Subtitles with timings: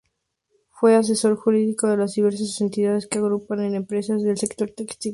[0.71, 5.09] Fue asesor jurídico del diversas entidades que agrupan a empresas del sector textil.